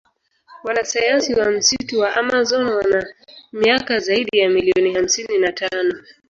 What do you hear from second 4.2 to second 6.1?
ya million hamsini na tano